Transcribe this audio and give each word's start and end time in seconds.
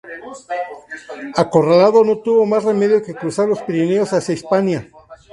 Acorralado, 1.35 2.01
no 2.03 2.17
tuvo 2.23 2.43
más 2.47 2.63
remedio 2.63 3.03
que 3.03 3.13
cruzar 3.13 3.47
los 3.47 3.61
Pirineos 3.61 4.11
hacia 4.13 4.33
Hispania. 4.33 4.89